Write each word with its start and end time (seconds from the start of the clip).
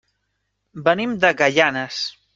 Venim 0.89 1.13
de 1.25 1.33
Gaianes. 1.43 2.05